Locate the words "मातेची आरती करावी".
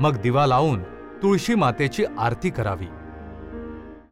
1.54-2.86